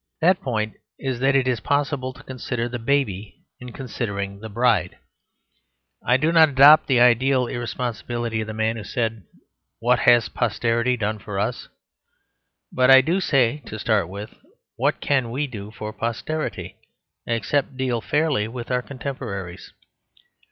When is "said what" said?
8.83-9.99